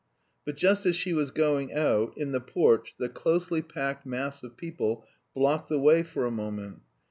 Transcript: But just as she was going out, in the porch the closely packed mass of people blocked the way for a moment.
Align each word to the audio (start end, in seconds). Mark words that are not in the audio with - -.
But 0.45 0.55
just 0.57 0.87
as 0.87 0.95
she 0.95 1.13
was 1.13 1.29
going 1.29 1.75
out, 1.75 2.17
in 2.17 2.31
the 2.31 2.41
porch 2.41 2.95
the 2.97 3.07
closely 3.07 3.61
packed 3.61 4.03
mass 4.03 4.41
of 4.41 4.57
people 4.57 5.05
blocked 5.35 5.69
the 5.69 5.77
way 5.77 6.01
for 6.01 6.25
a 6.25 6.31
moment. 6.31 6.81